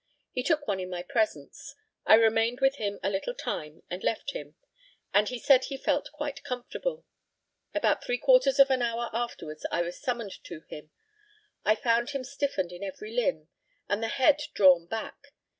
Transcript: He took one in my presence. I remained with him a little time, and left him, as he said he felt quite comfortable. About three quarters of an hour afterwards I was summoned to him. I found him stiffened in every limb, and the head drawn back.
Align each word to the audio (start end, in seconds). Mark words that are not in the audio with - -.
He 0.31 0.41
took 0.41 0.67
one 0.67 0.79
in 0.79 0.89
my 0.89 1.03
presence. 1.03 1.75
I 2.07 2.15
remained 2.15 2.59
with 2.59 2.77
him 2.77 2.99
a 3.03 3.09
little 3.11 3.35
time, 3.35 3.83
and 3.87 4.03
left 4.03 4.31
him, 4.31 4.55
as 5.13 5.29
he 5.29 5.37
said 5.37 5.65
he 5.65 5.77
felt 5.77 6.11
quite 6.11 6.43
comfortable. 6.43 7.05
About 7.75 8.03
three 8.03 8.17
quarters 8.17 8.57
of 8.57 8.71
an 8.71 8.81
hour 8.81 9.11
afterwards 9.13 9.63
I 9.71 9.83
was 9.83 9.99
summoned 10.01 10.43
to 10.45 10.61
him. 10.61 10.89
I 11.63 11.75
found 11.75 12.09
him 12.09 12.23
stiffened 12.23 12.71
in 12.71 12.81
every 12.83 13.13
limb, 13.15 13.47
and 13.87 14.01
the 14.01 14.07
head 14.07 14.41
drawn 14.55 14.87
back. 14.87 15.33